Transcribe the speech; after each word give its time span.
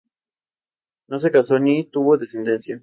El 1.09 1.19
libro 1.19 1.43
fue 1.43 1.59
reeditado 1.59 2.05
dos 2.05 2.19
veces 2.21 2.33
en 2.33 2.41
el 2.41 2.47
año 2.47 2.55
de 2.55 2.57
publicación. 2.57 2.79